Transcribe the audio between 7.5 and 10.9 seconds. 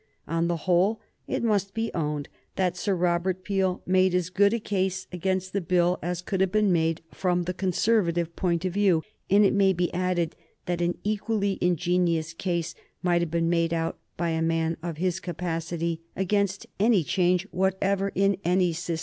Conservative point of view, and it may be added that